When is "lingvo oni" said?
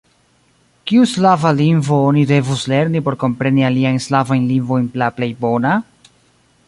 1.59-2.23